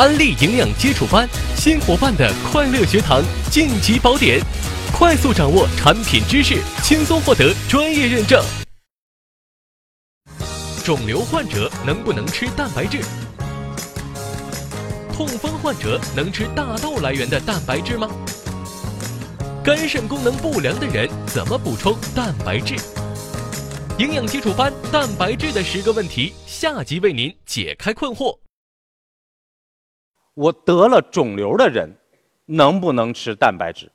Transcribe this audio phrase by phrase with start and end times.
[0.00, 4.40] 安利营养基础班，新伙伴的快乐学堂晋级宝典，
[4.94, 8.42] 快速掌握产品知识，轻松获得专业认证。
[10.82, 13.02] 肿瘤患者能不能吃蛋白质？
[15.12, 18.08] 痛风患者能吃大豆来源的蛋白质吗？
[19.62, 22.74] 肝肾功能不良的人怎么补充蛋白质？
[23.98, 28.38] 营养基础班蛋白质的十个问题，下集为您解开困惑。
[30.40, 31.94] 我得了肿瘤的人，
[32.46, 33.92] 能不能吃蛋白质？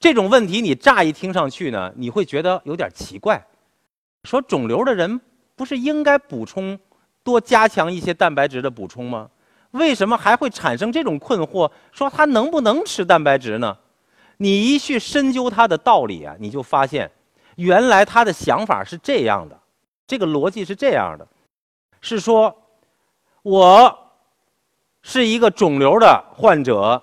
[0.00, 3.46] 这种问题你乍一听上去呢，你会觉得有点奇怪。
[4.24, 5.20] 说肿瘤的人
[5.54, 6.78] 不是应该补充
[7.22, 9.28] 多加强一些蛋白质的补充吗？
[9.72, 11.70] 为什么还会产生这种困惑？
[11.92, 13.76] 说他能不能吃蛋白质呢？
[14.38, 17.10] 你一去深究他的道理啊，你就发现，
[17.56, 19.60] 原来他的想法是这样的，
[20.06, 21.28] 这个逻辑是这样的，
[22.00, 22.64] 是说。
[23.48, 23.98] 我
[25.00, 27.02] 是一个肿瘤的患者，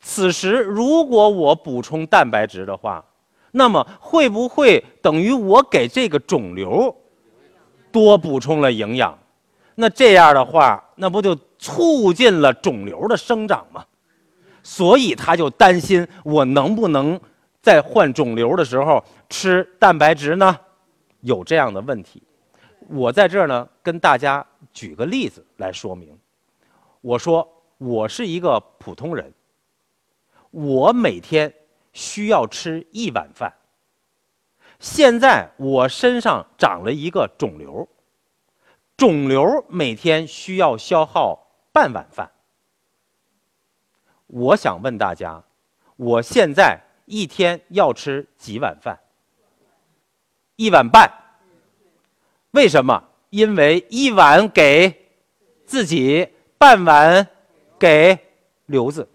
[0.00, 3.04] 此时如果我补充蛋白质的话，
[3.52, 6.92] 那么会不会等于我给这个肿瘤
[7.92, 9.16] 多补充了营养？
[9.76, 13.84] 那这样的话，那不就促进了肿瘤的生长吗？
[14.64, 17.18] 所以他就担心我能不能
[17.62, 20.58] 在患肿瘤的时候吃蛋白质呢？
[21.20, 22.20] 有这样的问题。
[22.88, 24.44] 我在这儿呢，跟大家
[24.78, 26.16] 举个例子来说明。
[27.00, 29.34] 我说我是一个普通人，
[30.52, 31.52] 我每天
[31.92, 33.52] 需要吃一碗饭。
[34.78, 37.88] 现在我身上长了一个肿瘤，
[38.96, 42.30] 肿瘤每天需要消耗半碗饭。
[44.28, 45.42] 我想问大家，
[45.96, 48.96] 我现在一天要吃几碗饭？
[50.54, 51.10] 一碗半。
[52.52, 53.07] 为什么？
[53.30, 55.10] 因为一碗给
[55.66, 57.26] 自己，半碗
[57.78, 58.18] 给
[58.66, 59.08] 瘤子，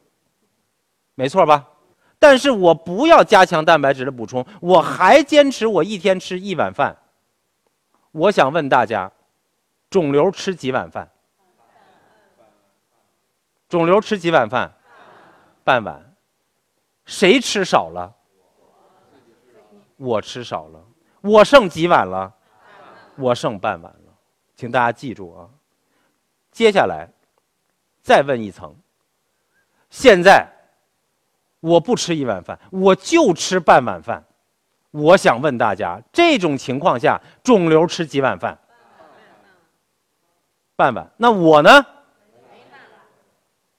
[1.16, 1.68] 没错吧？
[2.20, 6.96] 但是我不要加强蛋白质的补充，我还坚持我一天吃一碗饭。
[8.12, 9.12] 我想问大家，
[9.90, 11.10] 肿瘤吃几碗饭？
[13.68, 14.74] 肿瘤吃几碗饭？
[15.64, 16.16] 半碗。
[17.06, 18.14] 谁吃少了？
[19.98, 20.82] 我吃少了。
[21.22, 22.34] 我剩几碗了？
[23.16, 23.94] 我剩半碗，
[24.56, 25.50] 请大家记住啊！
[26.52, 27.10] 接下来
[28.02, 28.76] 再问一层。
[29.90, 30.48] 现在
[31.60, 34.24] 我不吃一碗饭，我就吃半碗饭。
[34.92, 38.60] 我想问大家，这种情况下，肿瘤吃几碗饭？
[40.76, 41.12] 半碗。
[41.18, 41.86] 那我呢？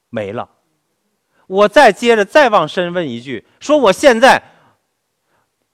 [0.09, 0.49] 没了。
[1.47, 4.43] 我再接着再往深问一句：说我现在，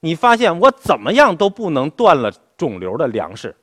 [0.00, 2.32] 你发现我怎么样都不能断了。
[2.54, 3.56] 肿瘤的粮食，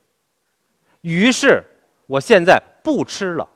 [1.02, 1.64] 于是
[2.06, 3.48] 我现在不吃了，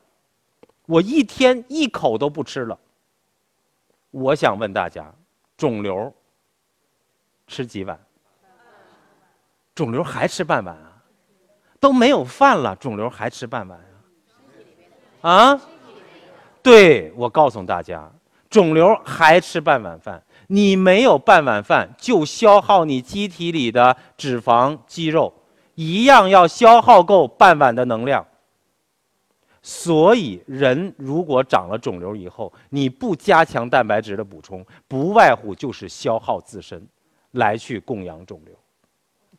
[0.87, 2.78] 我一天一口都不吃了。
[4.10, 5.12] 我想问大家，
[5.56, 6.12] 肿瘤
[7.47, 7.99] 吃几碗？
[9.75, 11.03] 肿瘤还吃半碗啊？
[11.81, 13.78] 都没有饭了，肿瘤还吃半碗
[15.21, 15.31] 啊？
[15.31, 15.61] 啊？
[16.62, 18.11] 对，我告诉大家，
[18.49, 20.22] 肿瘤还吃半碗饭。
[20.47, 25.34] 你没有半碗饭，就消耗你机体里的脂肪、肌肉，
[25.75, 28.27] 一样要消耗够半碗的能量。
[29.67, 36.87] 所以，人如果长了肿瘤以后，你不加强蛋白质的补充，不外乎就是消耗自身，
[37.31, 38.55] 来去供养肿瘤，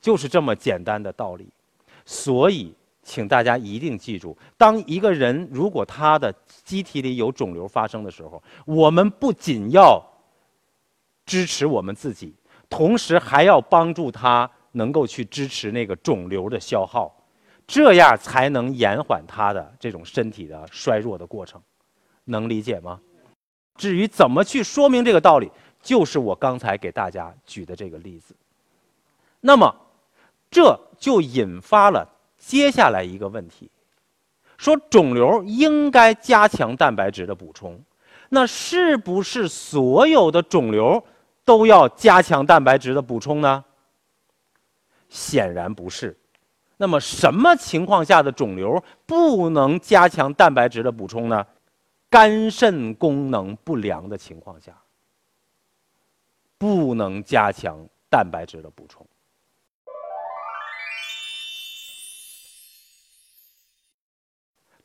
[0.02, 1.48] 就是这么简单的道理。
[2.06, 2.74] 所以，
[3.04, 10.04] 请大家一定记住：当一个人如果他的机体里有肿瘤发生的时候，我们不仅要
[11.24, 12.34] 支持我们自己，
[12.68, 17.16] 同时还要帮助他能够去支持那个肿瘤的消耗，
[17.66, 21.62] 这样才能延缓它的这种身体的衰弱的过程，
[22.26, 23.00] 能理解吗？
[23.78, 25.50] 至于怎么去说明这个道理，
[25.82, 28.36] 就是我刚才给大家举的这个例子。
[29.40, 29.74] 那么，
[30.52, 32.08] 这就引发了
[32.38, 33.70] 接下来一个问题：
[34.58, 37.80] 说肿瘤应该加强蛋白质的补充，
[38.30, 41.02] 那是不是所有的肿瘤？
[41.46, 43.64] 都要加强蛋白质的补充呢？
[45.16, 46.18] 显然不是。
[46.76, 51.48] 那么什么情况下的肿瘤不能加强蛋白质的补充呢？
[52.10, 54.78] 肝肾功能不良的情况下，
[56.58, 57.78] 不能加强
[58.10, 59.06] 蛋白质的补充。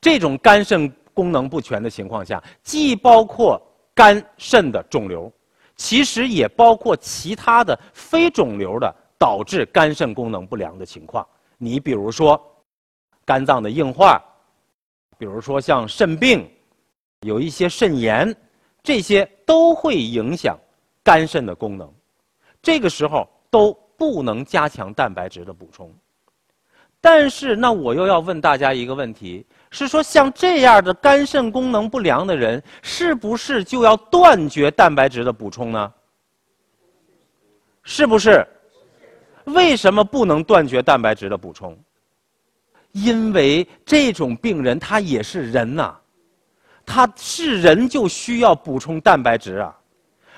[0.00, 3.60] 这种肝肾功能不全的情况下，既包括
[3.94, 5.32] 肝肾的肿瘤。
[5.76, 11.26] 其实也包括其他的非肿瘤的导致肝肾功能不良的情况。
[11.58, 12.42] 你比如说，
[13.22, 14.18] 肝脏的硬化、
[15.18, 16.50] 比如说像肾病，
[17.20, 18.34] 有一些肾炎，
[18.82, 20.58] 这些都会影响
[21.04, 21.92] 肝肾的功能。
[22.62, 25.94] 这个时候都不能加强蛋白质的补充。
[26.98, 35.92] 但是，那我又要问大家一个问题：是说像这样的肝肾功能不良的人，是不是就要断绝蛋白质的补充呢？
[37.82, 38.46] 是不是？
[39.54, 41.78] 为什么不能断绝蛋白质的补充？
[42.92, 45.94] 因为这种病人他也是人呐，
[46.84, 49.76] 他是人就需要补充蛋白质啊。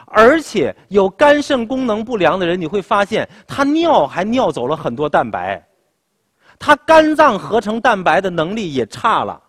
[0.06, 5.66] 而且有肝肾功能不良的人，你会发现他尿还尿走了很多蛋白，
[6.58, 9.42] 他肝脏合成蛋白的能力也差了，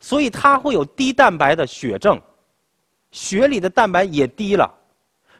[0.00, 2.20] 所以他会有低蛋白的血症，
[3.10, 4.70] 血里的蛋白也低了。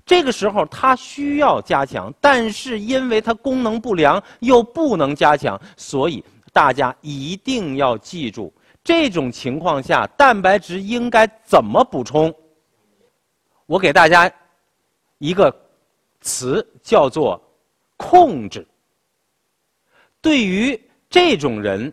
[0.05, 6.23] 这个时候它需要加强，但是因为它功能不良又不能加强，所以
[6.53, 8.53] 大家一定要记住，
[8.83, 12.35] 这种情况下蛋白质应该怎么补充？
[13.67, 14.31] 我给大家
[15.19, 15.55] 一个
[16.21, 17.41] 词叫做
[17.97, 18.67] “控制”。
[20.21, 20.79] 对于
[21.09, 21.93] 这种人，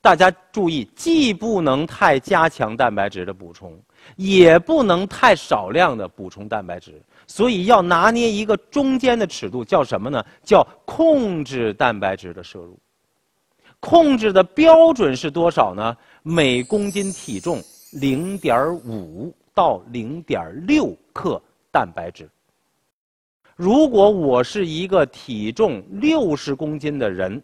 [0.00, 3.80] 大家注意，既不能太加强蛋白质的补充，
[4.16, 7.00] 也不能太少量的补充蛋白质。
[7.30, 10.20] 所以要拿捏一个中间的尺度，叫什么呢？
[10.42, 12.76] 叫控制蛋白质的摄入。
[13.78, 15.96] 控制的标准是多少呢？
[16.24, 17.62] 每公斤体重
[17.92, 21.40] 零点五到零点六克
[21.70, 22.28] 蛋白质。
[23.54, 27.40] 如果我是一个体重六十公斤的人，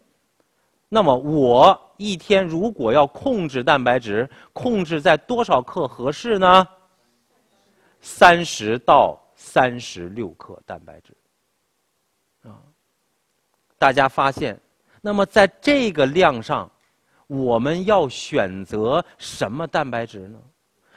[0.89, 6.67] 那么我一天如果要控制蛋白质，控制在多少克合适呢？
[8.01, 9.17] 三十到。
[9.39, 11.15] 三十六克蛋白质，
[12.41, 12.57] 啊，
[13.77, 14.59] 大家发现，
[14.99, 16.69] 那么在这个量上，
[17.27, 20.39] 我们要选择什么蛋白质呢？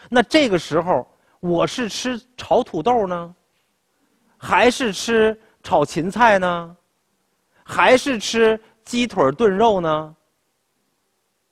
[0.09, 1.07] 那这个时候，
[1.41, 3.35] 我是吃炒土豆呢，
[4.39, 6.77] 还是吃炒芹菜呢？
[7.63, 10.17] 还是吃鸡腿炖肉呢？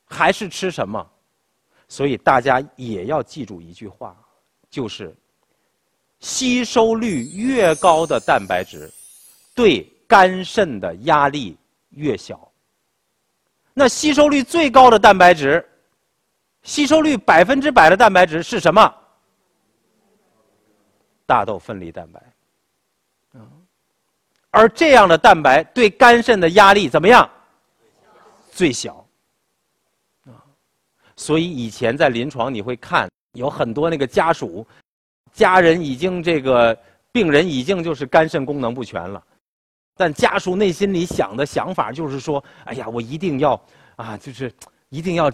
[0.07, 1.07] 还是吃什么？
[1.87, 4.17] 所以大家也要记住一句话，
[4.71, 5.15] 就是。
[6.21, 8.91] 吸收率越高的蛋白质，
[9.55, 11.57] 对肝肾的压力
[11.91, 12.51] 越小。
[13.73, 15.65] 那吸收率最高的蛋白质，
[16.63, 18.93] 吸收率百分之百的蛋白质是什么？
[21.25, 22.21] 大豆分离蛋白。
[24.51, 27.31] 而这样的蛋白对肝肾的压力怎么样？
[28.51, 29.07] 最小。
[31.15, 34.67] 所以以前在临床你会看有很多那个家属。
[35.33, 36.77] 家人已经这个
[37.13, 39.23] 病人已经就是肝肾功能不全了，
[39.97, 43.61] 但家属内心里想的想法就是说：哎呀，我一定要
[43.97, 44.53] 啊，就是
[44.89, 45.31] 一定要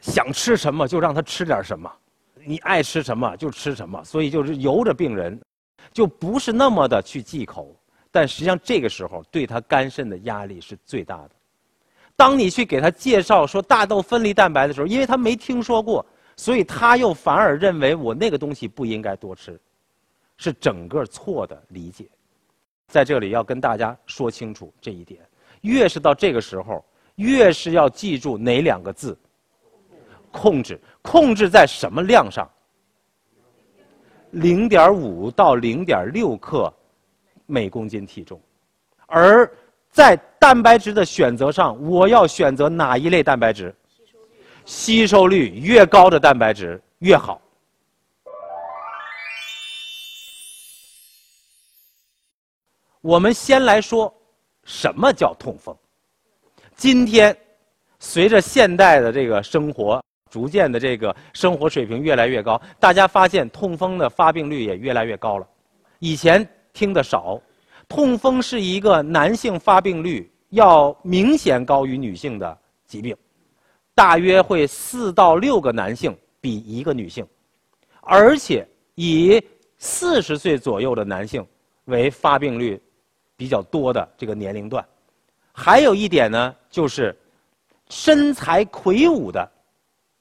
[0.00, 1.90] 想吃什么就让他吃点什么，
[2.44, 4.02] 你爱吃什么就吃什么。
[4.04, 5.38] 所以就是由着病人，
[5.92, 7.76] 就不是那么的去忌口。
[8.10, 11.30] 但实际上这个时候对他肝肾的压力是最大的。
[12.16, 16.04] 当你去给他介绍说大豆分离蛋白的时候，因为他没听说过。
[16.40, 19.60] 所以他又反而认为我那个东西不应该多吃，
[20.38, 22.06] 是整个错的理解。
[22.88, 25.20] 在这里要跟大家说清楚这一点。
[25.60, 26.82] 越是到这个时候，
[27.16, 29.14] 越是要记住哪两个字？
[30.30, 30.80] 控制。
[31.02, 32.50] 控制在什么量上？
[34.30, 36.72] 零点五到零点六克
[37.44, 38.40] 每公斤体重。
[39.04, 39.46] 而
[39.90, 43.74] 在蛋白质的选择上，我要选择哪一类蛋白质？
[44.64, 47.40] 吸收率越高的蛋白质越好。
[53.00, 54.14] 我们先来说，
[54.64, 55.74] 什么叫痛风？
[56.76, 57.36] 今天，
[57.98, 65.48] 随着现代的这个生活逐渐的这个生活水平越来越高，大家发现痛风的发病率也越来越高了。
[65.98, 67.40] 以前听得少，
[67.88, 73.16] 痛风是一个男性发病率要明显高于女性的疾病。
[74.00, 77.22] 大约会四到六个男性比一个女性，
[78.00, 79.38] 而且以
[79.76, 81.46] 四十岁左右的男性
[81.84, 82.80] 为发病率
[83.36, 84.82] 比较多的这个年龄段。
[85.52, 87.14] 还有一点呢，就是
[87.90, 89.46] 身材魁梧的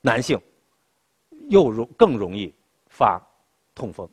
[0.02, 0.38] 男性
[1.48, 2.54] 又容更容易
[2.90, 3.18] 发
[3.74, 4.06] 痛风。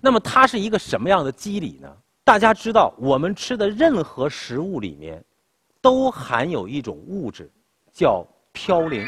[0.00, 1.96] 那么它是一个什么样的机理呢？
[2.24, 5.24] 大家知道，我们吃的任何食物里面
[5.80, 7.48] 都含有一种物质。
[7.92, 9.06] 叫嘌呤，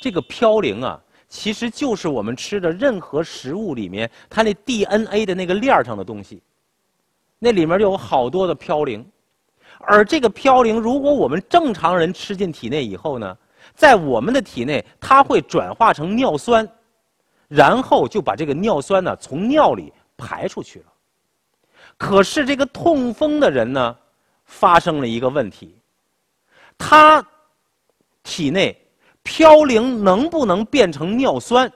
[0.00, 6.42] 这个嘌呤啊，其实就是我们吃的任何食物里面，它那 DNA 的那个链上的东西，
[7.38, 9.04] 那里面就有好多的嘌呤，
[9.80, 13.36] 而这个嘌呤，如果我们正常人吃进体内以后呢，
[13.74, 16.68] 在我们的体内，它会转化成尿酸，
[17.48, 20.86] 然后就把这个尿酸呢从尿里排出去了。
[21.96, 23.96] 可是这个痛风的人呢，
[24.44, 25.76] 发生了一个问题，
[26.78, 27.22] 他
[28.22, 28.76] 体内
[29.24, 31.70] 嘌呤能不能变成尿酸？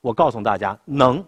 [0.00, 1.24] 我告诉大家，能。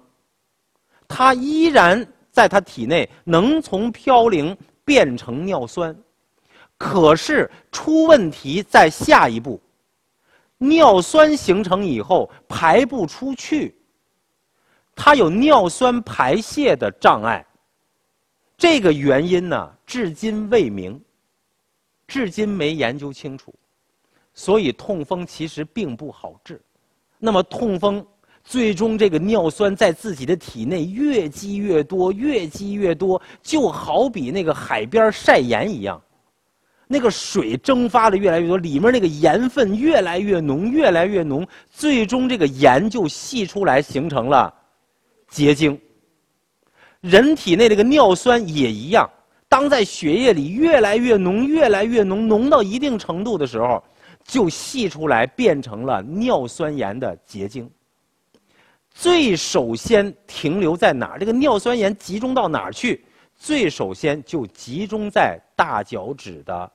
[1.07, 5.97] 它依然在它体内能从嘌呤变成尿酸，
[6.77, 9.61] 可是出问题在下一步，
[10.59, 13.75] 尿酸形成以后排不出去，
[14.95, 17.45] 他有尿酸排泄的障碍。
[18.57, 21.01] 这个原因呢，至今未明，
[22.07, 23.55] 至今没研究清楚，
[24.39, 26.61] 所以痛风其实并不好治。
[27.19, 28.07] 那么痛风
[28.45, 36.01] 最终这个尿酸在自己的体内越积越多，越积越多，就好比那个海边晒盐一样，
[36.87, 44.55] 那个水蒸发的越来越多，里面那个盐分越来越浓，越来越浓，最终这个盐就析出来，形成了
[45.27, 45.77] 结晶。
[47.01, 49.11] 人体内这个尿酸也一样，
[49.49, 53.83] 当在血液里越来越浓、越来越浓、浓到一定程度的时候，
[54.29, 57.69] 就析出来变成了尿酸盐的结晶。
[58.93, 61.19] 最首先停留在哪儿？
[61.19, 63.05] 这个尿酸盐集中到哪儿去？
[63.35, 66.71] 最首先就集中在大脚趾的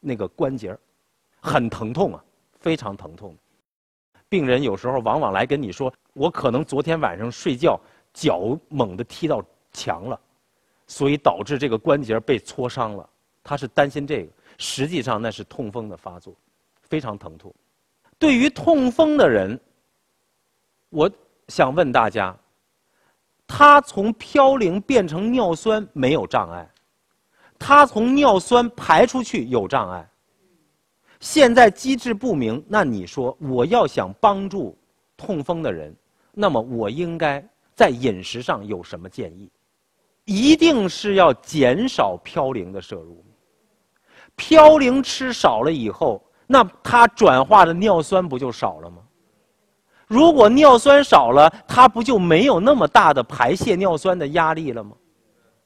[0.00, 0.74] 那个关节
[1.40, 2.24] 很疼痛啊，
[2.60, 3.36] 非常疼痛。
[4.30, 7.78] 病人有时候往往来跟你说：“我可能昨天晚上睡觉
[8.14, 9.44] 脚猛地踢到。”
[9.76, 10.20] 墙了，
[10.86, 13.10] 所以导致这个关节被挫伤了。
[13.42, 16.32] 他是担心这个，实际上那是痛风的发作，
[16.94, 17.52] 非常疼痛。
[18.20, 19.58] 对于痛风的人，
[20.90, 21.10] 我
[21.48, 22.32] 想问大家：
[23.48, 26.70] 他从嘌呤变成尿酸没有障碍，
[27.58, 30.08] 他从尿酸排出去有障碍。
[31.18, 34.78] 现在机制不明，那你说我要想帮助
[35.16, 35.92] 痛风的人，
[36.32, 39.50] 那么我应该在饮食上有什么建议？
[40.26, 43.24] 一定是要减少嘌呤的摄入。
[44.36, 48.98] 嘌呤吃少了以后，那它转化的尿酸不就少了吗？
[50.06, 54.92] 如果尿酸少了，它不就没有那么大的排泄尿酸的压力了吗？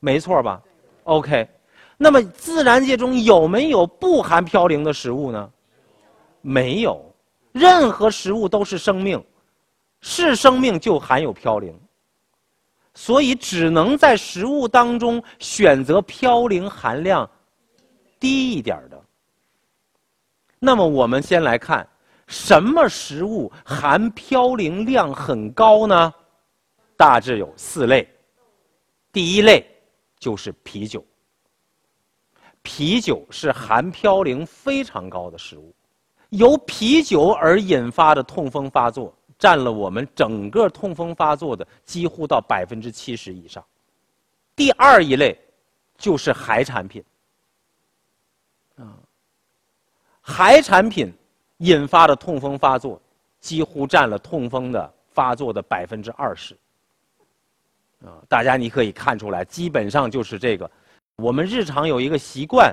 [0.01, 0.63] 没错吧
[1.05, 1.49] ？OK。
[1.97, 5.51] 那么自然界中有没有不含嘌呤的食物呢？
[6.41, 7.05] 没有，
[7.51, 9.23] 任何食物都是生命，
[10.01, 11.75] 是生命就含有嘌呤。
[12.95, 17.29] 所以只能在食物当中选择嘌呤含量
[18.21, 19.01] 低一点的。
[20.59, 21.89] 那么我们先来看，
[22.27, 26.13] 什么食物含嘌呤量很高呢？
[26.97, 28.09] 大致有四类。
[29.13, 29.65] 第一类
[30.19, 31.05] 就是啤酒。
[32.63, 35.75] 啤酒是含嘌呤非常高的食物，
[36.31, 39.15] 由啤酒而引发的痛风发作。
[39.39, 43.65] 占了我们整个痛风发作的几乎到百分之七十以上。
[44.57, 45.39] 第二一类
[45.97, 47.05] 就是海产品，
[48.75, 48.99] 啊，
[50.29, 51.11] 海产品
[51.57, 53.01] 引发的痛风发作
[53.41, 56.55] 几乎占了痛风的发作的百分之二十。
[58.05, 60.71] 啊，大家你可以看出来，基本上就是这个。
[61.17, 62.73] 我们日常有一个习惯，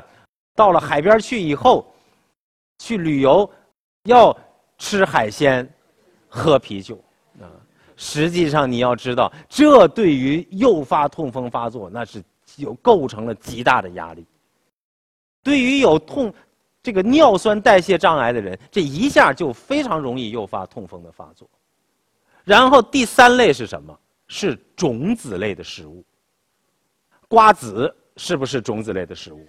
[0.54, 1.90] 到了海边去以后，
[2.78, 3.50] 去旅游
[4.04, 4.38] 要
[4.78, 5.68] 吃海鲜。
[6.28, 7.02] 喝啤酒，
[7.40, 7.48] 啊，
[7.96, 12.22] 实际上你要知道，这对于诱发痛风发作，那是
[12.58, 14.26] 有构成了极大的压力。
[15.42, 16.34] 对于有痛，
[16.86, 21.50] 这个尿酸代谢障碍的人，这一下就非常容易诱发痛风的发作。
[22.44, 24.00] 然后第三类是什么？
[24.28, 26.06] 是种子类的食物。
[27.28, 29.48] 瓜子是不是种子类的食物？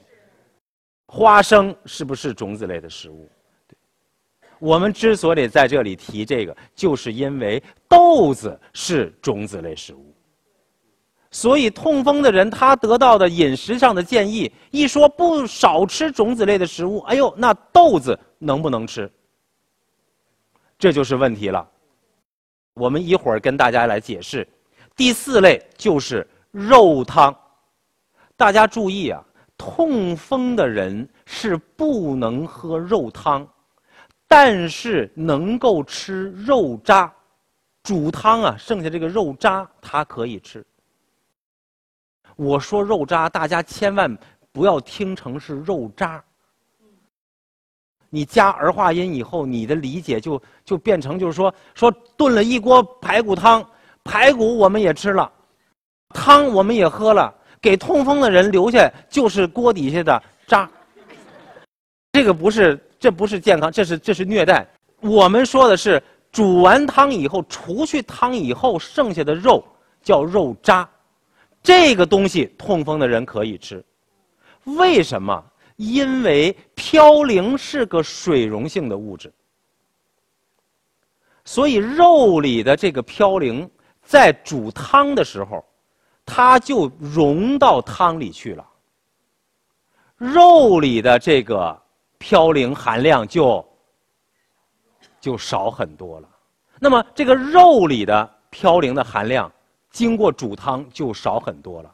[1.08, 3.30] 花生是不是种子类的食物？
[4.58, 10.15] 我们之所以在这里提这个，就是因为豆子是种子类食物。
[11.36, 19.12] 所以痛风的人他得到的饮食上的建议，一说不少吃种子类的食物，哎呦，那豆子能不能吃？
[20.78, 21.68] 这就是问题了。
[22.72, 24.48] 我们一会儿跟大家来解释。
[24.96, 27.36] 第四类就是肉汤。
[28.34, 29.22] 大家注意啊，
[29.58, 33.46] 痛风的人是不能喝肉汤。
[34.26, 37.12] 但是能够吃肉渣，
[37.82, 40.64] 煮汤啊，剩下这个肉渣它可以吃。
[42.36, 44.16] 我说肉渣，大家千万
[44.52, 46.22] 不要听成是肉渣。
[48.08, 53.68] 你加儿化音以后，你的理解就就变成就是说说炖了一锅排骨汤，
[54.04, 55.30] 排骨我们也吃了，
[56.10, 60.70] 汤我们也喝了，给痛风的人留下就是锅底下的渣。
[62.12, 62.80] 这个不是。
[62.98, 64.66] 这不是健康，这是这是虐待。
[65.00, 66.02] 我们说的是
[66.32, 69.62] 煮完汤以后，除去汤以后剩下的肉
[70.02, 70.88] 叫肉渣，
[71.66, 73.84] 这个东西痛风的人可以吃。
[74.78, 75.44] 为什么？
[75.74, 79.32] 因为嘌呤是个水溶性的物质，
[81.44, 83.68] 所以肉里的这个嘌呤
[84.00, 85.64] 在煮汤的时候，
[86.24, 88.64] 它就溶到汤里去了。
[90.16, 91.76] 肉里的这个
[92.20, 93.68] 嘌呤含量就
[95.20, 96.28] 就少很多了。
[96.78, 99.52] 那么这个肉里的嘌呤的含量，
[99.96, 101.90] 经过煮汤就少很多了。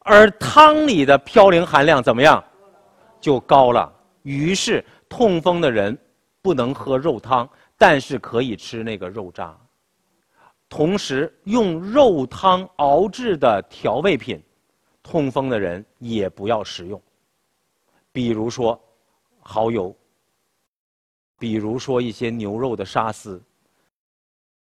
[0.00, 2.44] 而汤里的嘌呤含量怎么样？
[3.18, 3.90] 就高了。
[4.24, 5.96] 于是痛风的人
[6.42, 9.58] 不能喝肉汤，但是可以吃那个肉渣。
[10.68, 14.42] 同时，用肉汤熬制的调味品。
[15.02, 17.02] 痛风的人也不要食用，
[18.12, 18.78] 比如说
[19.40, 19.96] 蚝油，
[21.38, 23.42] 比如说一些牛肉的沙司，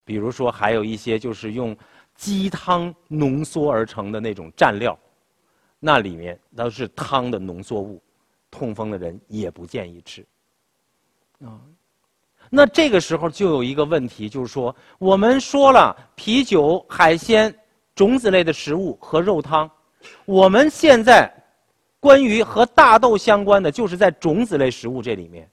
[0.05, 1.77] 比如说还有一些就是用
[2.15, 4.99] 鸡汤浓缩而成的那种蘸料，
[5.81, 8.01] 那里面都是汤的浓缩物，
[8.51, 10.25] 痛风的人也不建议吃。
[11.45, 11.61] 啊，
[12.49, 17.55] 那这个时候就有一个问题，就是说我们说了啤酒、海鲜、
[17.95, 19.71] 种子类的食物和肉汤。
[20.25, 21.33] 我们现在
[21.99, 25.51] 关于和大豆相关的，就是在种子类食物这里面，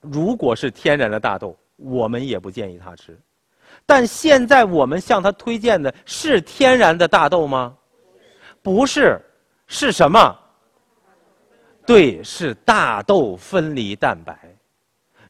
[0.00, 3.18] 如果是天然的大豆，我们也不建议他吃。
[3.90, 7.74] 但现在我们向他推荐的是天然的大豆吗？
[8.60, 9.18] 不是，
[9.66, 10.38] 是什么？
[11.86, 14.54] 对，是大豆分离蛋白，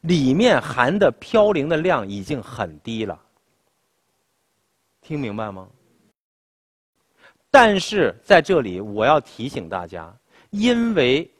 [0.01, 3.17] 里面含的嘌呤的量已经很低了。
[5.01, 5.65] 听明白吗？
[7.49, 10.13] 但是在这里，我要提醒大家，
[10.49, 11.31] 因为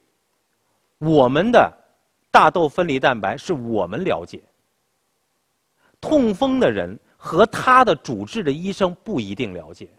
[0.99, 1.69] 我们的
[2.31, 4.41] 大豆分离蛋白是我们了解，
[5.99, 9.89] 痛风的人和他的主治的医生不一定了解，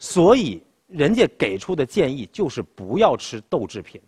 [0.00, 4.02] 所以人家给出的建议就是不要吃豆制品，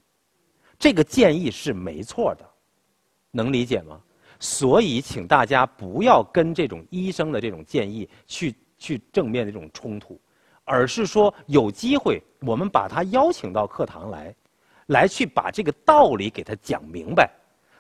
[0.76, 2.44] 这个建议是没错的，
[3.30, 4.00] 能理解吗？
[4.40, 10.20] 所以请大家不要跟这种医生的这种建议去去正面的这种冲突。
[10.64, 14.34] 而是说有机会，我们把他邀请到课堂来，
[14.86, 17.30] 来去把这个道理给他讲明白。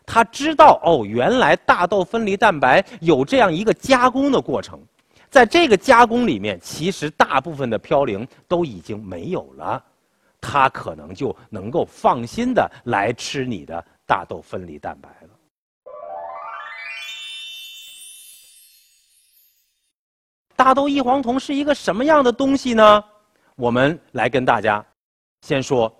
[0.04, 4.80] 他知道哦，原来大豆分离蛋白有这样一个加工的过程，
[5.30, 9.82] 在这个加工里面，其实大部分的嘌呤都已经没有了，
[10.40, 15.28] 他可能就能够放心的来吃你的大豆分离蛋白了。
[20.54, 23.04] 大豆异黄酮是一个什么样的东西呢？
[23.56, 24.84] 我们来跟大家
[25.42, 25.92] 先说，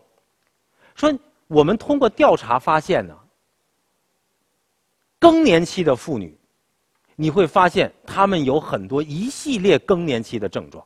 [0.94, 1.12] 说
[1.48, 3.16] 我们通过调查发现呢，
[5.22, 6.36] 更年期的妇女，
[7.14, 10.84] 你会发现她们有很多一系列更年期的症状。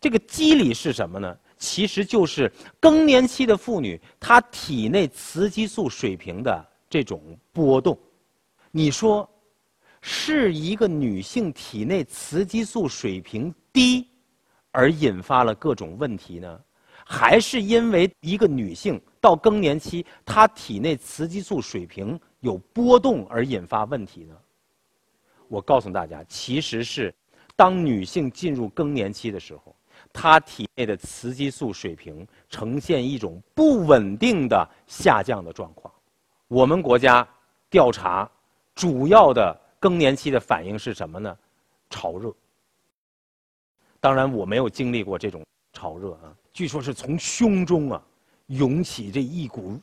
[0.00, 1.36] 这个机理是什么呢？
[1.58, 7.20] 其实就是更年期的妇女她体内雌激素水平的这种
[7.52, 7.98] 波动。
[8.70, 9.28] 你说？
[10.06, 14.06] 是一个女性体内雌激素水平低，
[14.70, 16.60] 而引发了各种问题呢？
[17.06, 24.36] 还是因为一个女性到更年期，她体内雌激素水平有波动而引发问题呢？
[25.48, 27.12] 我告诉大家，其实是
[27.56, 29.74] 当女性进入更年期的时候，
[30.12, 35.92] 她体内的雌激素水平呈现一种不稳定的下降的状况。
[36.46, 37.26] 我们国家
[37.68, 38.30] 调查
[38.74, 39.60] 主要的。
[39.84, 41.36] 更年期的反应是什么呢？
[41.90, 42.32] 潮热。
[44.00, 46.32] 当然，我没有经历过这种潮热啊。
[46.54, 48.02] 据说是从胸中啊
[48.46, 49.78] 涌起这一股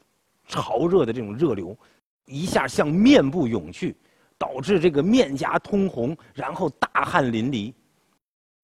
[0.47, 1.77] 潮热的这种热流，
[2.25, 3.95] 一下向面部涌去，
[4.37, 7.73] 导致这个面颊通红，然后大汗淋漓，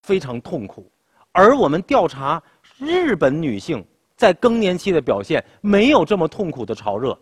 [0.02, 0.92] 非常痛苦。
[1.32, 2.42] 而我们调查
[2.78, 7.18] 日本女性在更年期的表现，没有这么痛苦的潮热，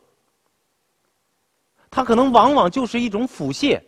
[1.89, 3.81] 它可能往往就是一种腹泻。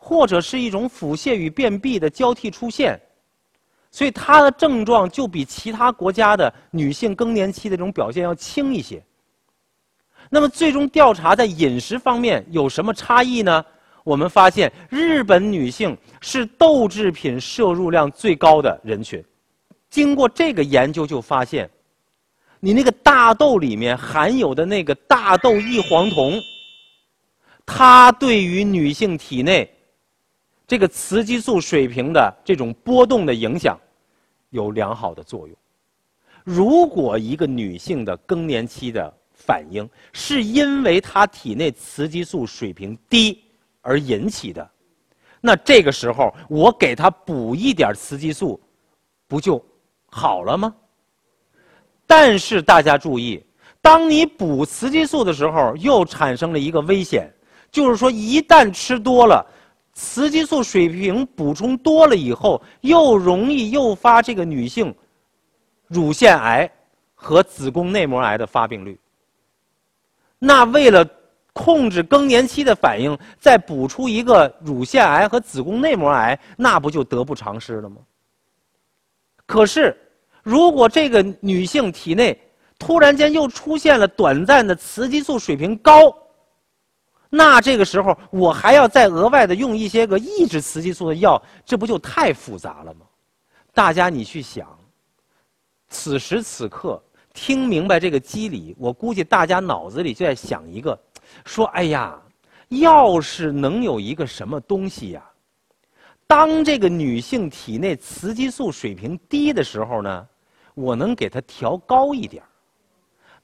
[0.00, 2.98] 或者是一种腹泻与便秘的交替出现，
[3.90, 9.04] 所以它的症状就比其他国家的女性更年期的这种表现要轻一些。
[10.30, 13.64] 那么，最终调查在饮食方面有什么差异呢？
[14.04, 19.22] 我们发现，日本女性是豆制品摄入量最高的人群。
[19.90, 21.68] 经过这个研究，就发现，
[22.60, 26.40] 你那个大豆里面含有的那个大豆异黄酮，
[27.64, 29.70] 它对于女性体内
[30.66, 33.78] 这个雌激素水平的这种波动的影响，
[34.50, 35.56] 有良好的作用。
[36.44, 39.12] 如果一个女性的更年期的
[39.48, 43.42] 反应，是因为她体内雌激素水平低
[43.80, 44.70] 而引起的。
[45.40, 48.60] 那这个时候，我给她补一点雌激素，
[49.26, 49.64] 不就
[50.10, 50.74] 好了吗？
[52.06, 53.42] 但是大家注意，
[53.80, 57.32] 当你补雌激素的时候，又产生了一个危险，
[57.70, 59.42] 就是说一旦吃多了。
[59.94, 64.94] 雌激素水平补充多了以后，又容易诱发这个女性
[65.86, 66.70] 乳腺癌
[67.14, 68.98] 和子宫内膜癌的发病率。
[70.38, 71.08] 那为了
[71.52, 77.96] 控制更年期的反应，再补出一个乳腺癌和子宫内膜癌，那不就得不偿失了吗？
[79.46, 79.96] 可是，
[80.42, 82.38] 如果这个女性体内
[82.78, 86.14] 突然间又出现了短暂的雌激素水平高，
[87.28, 93.00] 那这个时候，我还要再额外的用一些个抑制雌激素的药，这不就太复杂了吗？
[93.74, 94.66] 大家你去想，
[95.88, 97.02] 此时此刻
[97.40, 100.98] 听明白这个机理，我估计大家脑子里就在想一个，
[101.44, 102.20] 说：哎呀，
[102.70, 105.22] 要是能有一个什么东西呀，
[106.26, 110.26] 当这个女性体内雌激素水平低的时候呢，
[110.74, 112.42] 我能给她调高一点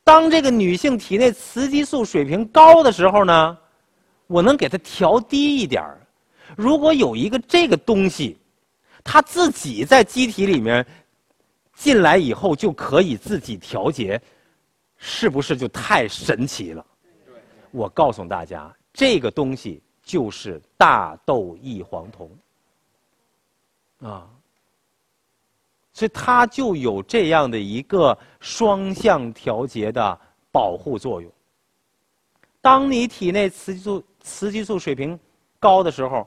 [0.02, 3.59] 当这个女性体内雌激素水平高的时候呢？
[4.26, 5.85] 我能给它调低一点。
[6.57, 8.38] 如果有一个这个东西，
[9.04, 10.85] 它自己在机体里面
[11.74, 14.20] 进来以后就可以自己调节，
[14.96, 16.84] 是不是就太神奇了？
[17.70, 22.30] 我告诉大家，这个东西就是大豆异黄酮
[24.08, 24.28] 啊，
[25.92, 30.20] 所以它就有这样的一个双向调节的
[30.52, 31.30] 保护作用。
[32.60, 35.18] 当你体内雌激素雌激素水平
[35.58, 36.26] 高的时候，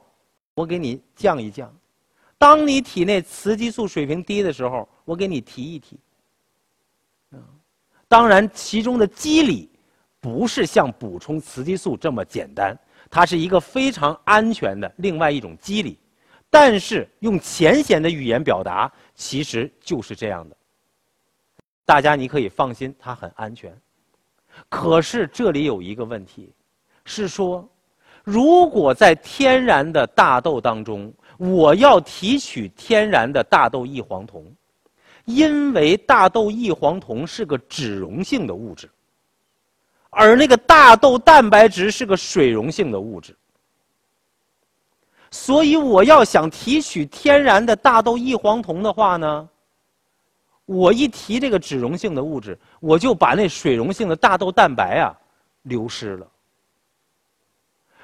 [0.53, 1.69] 我给你降一降；
[2.37, 5.99] 当你体内雌激素水平低的时候，我给你提一提。
[8.07, 9.69] 当然，其中的机理
[10.19, 12.77] 不是像补充雌激素这么简单，
[13.09, 15.97] 它是一个非常安全的另外一种机理。
[16.49, 20.55] 但是用浅显的语言表达，其实就是这样的。
[21.85, 23.75] 大家你可以放心，它很安全。
[24.69, 26.53] 可是这里有一个问题，
[27.03, 27.67] 是说。
[28.23, 34.43] 如果在天然的大豆当中，我要提取天然的大豆异黄酮，
[35.25, 38.89] 因为大豆异黄酮是个脂溶性的物质，
[40.09, 43.35] 而那个大豆蛋白质是个水溶性的物质，
[45.29, 49.47] 所以我要想提取天然的大豆异黄酮的话呢，
[50.65, 55.15] 我一提这个脂溶性的物质，我就把那水溶性的大豆蛋白啊
[55.63, 56.27] 流失了。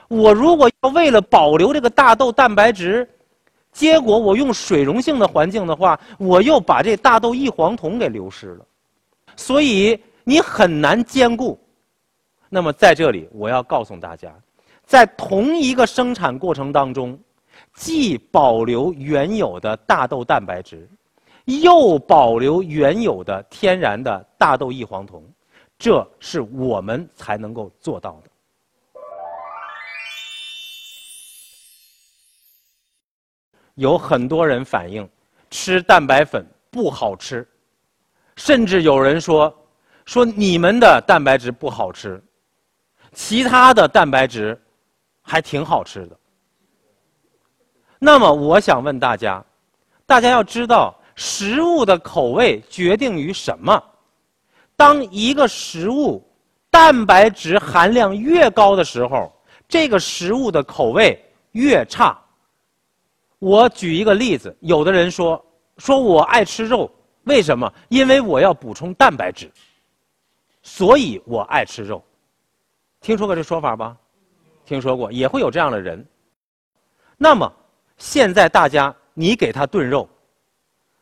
[0.08, 3.10] 我如果要为了保留这个大豆蛋白质，
[3.74, 8.66] 结果我用水溶性的环境的话，我又把这大豆异黄酮给流失了，
[9.36, 11.60] 所以你很难兼顾。
[12.50, 14.32] 那么在这里，我要告诉大家，
[14.86, 17.20] 在同一个生产过程当中，
[17.74, 20.88] 既保留原有的大豆蛋白质，
[21.46, 25.24] 又保留原有的天然的大豆异黄酮，
[25.80, 28.30] 这是我们才能够做到的。
[33.76, 35.08] 有很多人反映
[35.50, 37.48] 吃蛋白粉不好吃，
[38.36, 39.54] 甚至有人说
[40.06, 42.22] 说你们的蛋白质不好吃，
[43.14, 44.60] 其他的蛋白质
[45.22, 46.18] 还挺好吃的。
[48.00, 49.44] 那么我想问大家，
[50.06, 53.82] 大家要知道食物的口味决定于什么？
[54.76, 56.28] 当一个食物
[56.70, 59.32] 蛋白质含量越高的时候，
[59.68, 62.20] 这个食物的口味越差。
[63.44, 65.46] 我举一个例子，有的人说，
[65.78, 66.90] 说我爱吃肉，
[67.26, 67.70] 为什么？
[67.90, 69.52] 因为我要补充蛋白质，
[70.62, 72.02] 所以我爱吃肉。
[73.02, 73.98] 听说过这说法吧？
[74.64, 76.08] 听说过，也会有这样的人。
[77.18, 77.52] 那么，
[77.98, 80.08] 现在大家，你给他炖肉，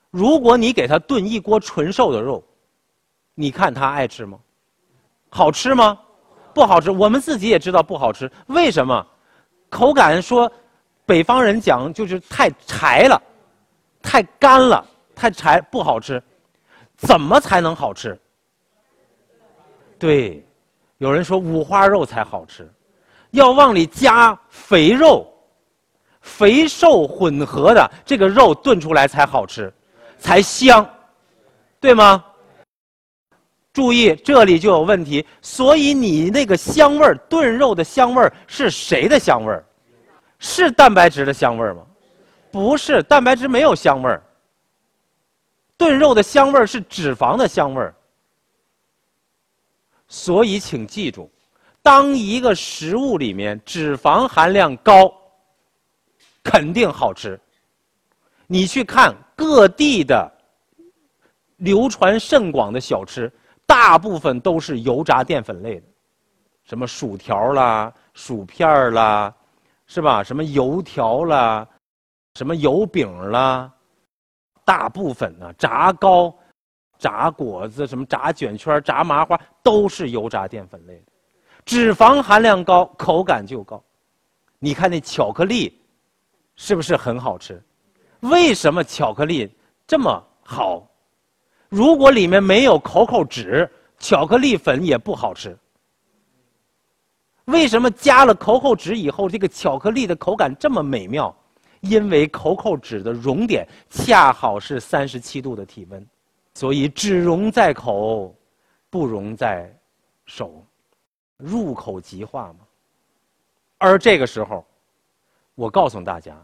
[0.10, 2.44] 如果你给他炖一锅纯瘦的肉，
[3.36, 4.40] 你看他爱吃吗？
[5.30, 5.96] 好吃吗？
[6.56, 6.90] 不好吃。
[6.90, 9.06] 我们自己也知道不好吃，为什么？
[9.70, 10.52] 口感说。
[11.12, 13.22] 北方人讲就是太柴了，
[14.02, 14.82] 太干了，
[15.14, 16.24] 太柴不好吃。
[16.96, 18.18] 怎么才能好吃？
[20.00, 20.42] 对，
[21.00, 22.72] 有人说五花肉才好吃，
[23.32, 25.28] 要往里加肥肉，
[26.22, 29.70] 肥瘦混合的这个肉炖出来才好吃，
[30.18, 30.90] 才香，
[31.82, 32.24] 对吗？
[33.74, 35.28] 注意，这里就有问题。
[35.42, 39.66] 所以你那个香味儿，炖肉的香味儿是谁的香味儿？
[40.42, 41.86] 是蛋白质的香味儿吗？
[42.52, 44.22] 不是，蛋白质没有香味儿。
[45.78, 47.96] 炖肉的香味儿是脂肪的香味儿。
[50.08, 51.32] 所以请记住，
[51.82, 55.14] 当一个食物里面脂肪含量高，
[56.44, 57.40] 肯定好吃。
[58.48, 60.30] 你去看各地的
[61.58, 63.32] 流传甚广的小吃，
[63.66, 65.86] 大部分都是油炸淀粉类的，
[66.64, 69.34] 什么薯条啦、薯片啦，
[69.94, 70.24] 是吧？
[70.24, 71.68] 什么油条啦，
[72.36, 73.70] 什么油饼啦，
[74.64, 76.34] 大部分呢，炸糕、
[76.98, 81.12] 炸果子、什么炸卷圈、炸麻花，都是油炸淀粉类的，
[81.66, 83.84] 脂肪含量高，口感就高。
[84.60, 85.78] 你看那巧克力，
[86.56, 87.62] 是不是很好吃？
[88.22, 89.54] 为什么巧克力
[89.86, 90.88] 这么好？
[91.68, 95.58] 如果里面没有口口脂，巧克力粉也不好吃。
[97.52, 101.36] 为什么加了口口脂以后，这个巧克力的口感这么美妙？
[101.82, 106.08] 因为口口脂的熔点恰好是三十七度的体温，
[106.54, 108.36] 所以只溶在口，
[108.90, 109.76] 不溶在
[110.26, 110.64] 手，
[111.38, 112.60] 入口即化嘛。
[113.80, 114.64] 而这个时候，
[115.56, 116.36] 我告诉大家。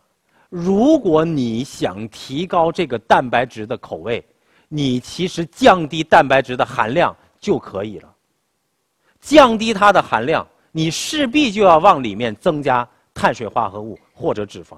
[0.49, 4.25] 如果你想提高这个蛋白质的口味，
[4.69, 8.15] 你其实降低蛋白质的含量就可以了。
[9.19, 14.77] 降低它的含量，你势必就要往里面增加碳水化合物或者脂肪。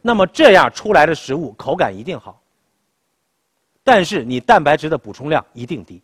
[0.00, 2.40] 那么这样出来的食物口感一定好，
[3.82, 6.00] 但是你蛋白质的补充量一定低。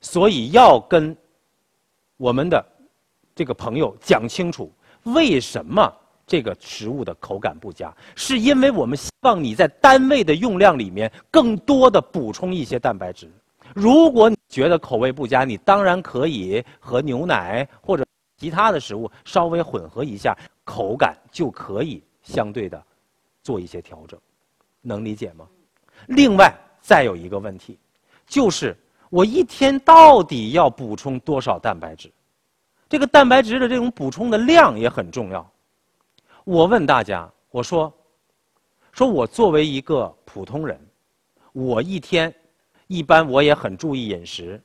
[0.00, 1.16] 所以要跟
[2.16, 2.60] 我们的
[3.36, 4.68] 这个朋友讲清楚，
[5.04, 5.80] 为什么？
[6.26, 13.30] 这个食物的口感不佳，是因为我们希望你在单位的用量里面更多的补充一些蛋白质。
[13.76, 18.02] 如果你觉得口味不佳，你当然可以和牛奶或者
[18.38, 20.34] 其他的食物稍微混合一下，
[20.64, 22.82] 口感就可以相对的
[23.42, 24.18] 做一些调整，
[24.80, 25.46] 能理解吗？
[26.06, 27.78] 另外再有一个问题，
[28.26, 28.74] 就是
[29.10, 32.10] 我一天到底要补充多少蛋白质？
[32.88, 35.46] 这个蛋白质的这种补充的量也很重要。
[36.44, 37.92] 我问大家，我说，
[38.90, 40.80] 说我作为一个普通人，
[41.52, 42.34] 我一天，
[42.86, 44.60] 一般我也很注意饮食，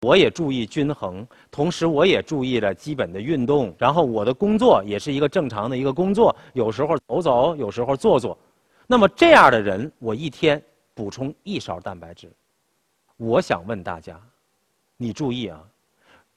[0.00, 8.36] 我也注意均衡，同时我也注意了基本的运动，然后我的工作也是一个正常的一个工作，有时候走走，有时候坐坐，
[8.86, 10.62] 那么这样的人，我一天
[10.94, 12.30] 补充一勺蛋白质，
[13.16, 14.20] 我想问大家，
[14.96, 15.62] 你注意啊，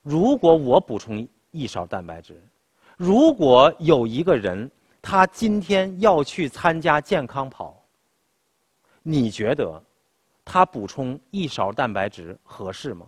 [0.02, 2.42] 如果我补充一勺蛋白质，
[2.96, 4.70] 如果有一个人。
[5.00, 7.82] 他今天要去参加健康跑，
[9.04, 9.82] 你觉得
[10.50, 13.06] 他补充一勺蛋白质合适吗？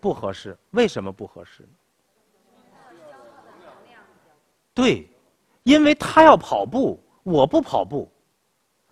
[0.00, 0.56] 不合适。
[0.70, 1.68] 为什么不合适？
[4.72, 5.10] 对，
[5.64, 8.08] 因为他要跑步，我不跑步，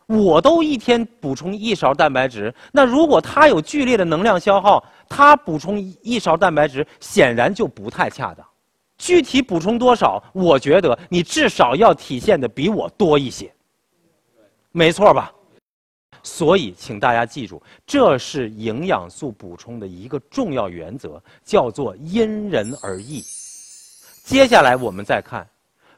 [0.06, 2.52] 我都一天补充一勺蛋白质。
[2.72, 8.44] 那如果他有剧烈的能量消耗，他补充一勺蛋白质，显然就不太恰当。
[8.98, 10.20] 具体补充多少？
[10.32, 13.54] 我觉得你至少要体现的比我多一些，
[14.72, 15.32] 没错吧？
[16.26, 23.22] 所以，请大家记住，这是营养素补充的一个重要原则，叫做因人而异。
[24.24, 25.46] 接下来我们再看，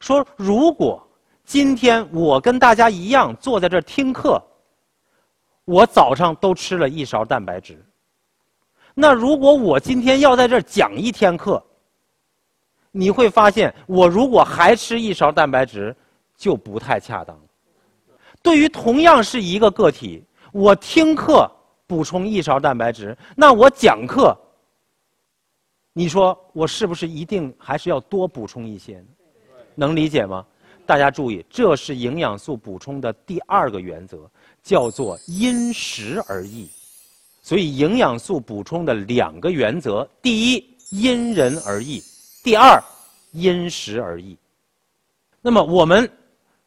[0.00, 1.00] 说如果
[1.44, 4.42] 今天我跟大家一样坐在这儿听课，
[5.64, 7.80] 我早上都吃了一勺蛋白质，
[8.94, 11.64] 那如果我今天要在这儿讲一天课，
[12.90, 15.94] 你会发现，我如果还吃一勺蛋白质，
[16.36, 17.38] 就不太恰当。
[18.42, 21.50] 对于同样是一个个体，我听课
[21.86, 24.36] 补充一勺蛋白质，那我讲课，
[25.92, 29.06] 你说我是不是一定还是要多补充一些呢？
[29.74, 30.44] 能理解吗？
[30.86, 34.18] 大家注意，这是营养素补充的第二个原则，
[34.62, 36.68] 叫做因时而异。
[37.42, 42.02] 所以，营养素补充的两个原则：第一，因人而异。
[42.42, 42.82] 第二，
[43.32, 44.36] 因时而异。
[45.40, 46.10] 那么我们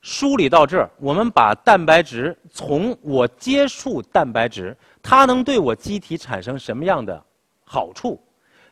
[0.01, 7.21] 梳理到这儿，我们把蛋白质从我接触蛋白质，它能对我机体产生什么样的
[7.63, 8.21] 好处，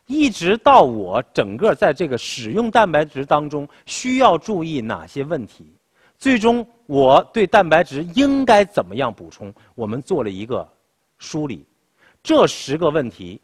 [0.06, 5.72] 一直到我整个在这个使用蛋白质当中需要注意哪些问题，
[6.16, 10.66] 最终我对蛋白质应该怎么样补充，我们做了一个
[11.18, 11.66] 梳理。
[12.22, 13.40] 这十个问题。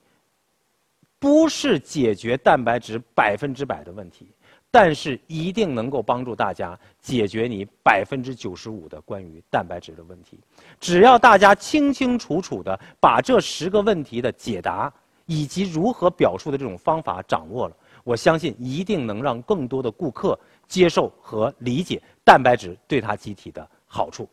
[1.16, 4.28] 不是解决蛋白质百分之百的问题，
[4.74, 10.36] 但是一定能够帮助大家解决你百分之九十五的关于蛋白质的问题。
[10.80, 14.92] 只要大家清清楚楚的把这十个问题的解答
[15.26, 24.28] 以及如何表述的这种方法掌握了，我相信一定能让更多的顾客接受和理解蛋白质对他机体的好处。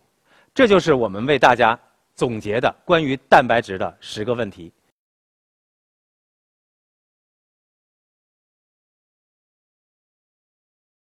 [0.56, 1.80] 这就是我们为大家
[2.16, 4.72] 总结的关于蛋白质的十个问题。